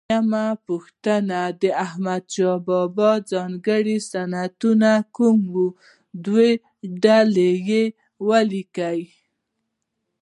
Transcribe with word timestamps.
درېمه 0.09 0.45
پوښتنه: 0.67 1.41
د 1.61 1.63
احمدشاه 1.85 2.57
بابا 2.67 3.11
ځانګړي 3.31 3.97
صفتونه 4.11 4.91
کوم 5.15 5.39
و؟ 5.53 5.63
دوه 6.23 6.49
ډوله 7.03 7.49
یې 7.69 7.83
ولیکئ. 8.27 9.01